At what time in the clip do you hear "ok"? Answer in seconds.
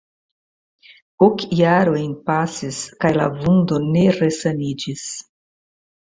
1.25-1.43